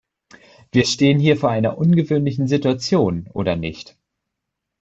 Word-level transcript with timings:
Wir 0.71 0.85
stehen 0.87 1.19
hier 1.19 1.37
vor 1.37 1.51
einer 1.51 1.77
ungewöhnlichen 1.77 2.47
Situation, 2.47 3.29
oder 3.33 3.55
nicht? 3.55 3.99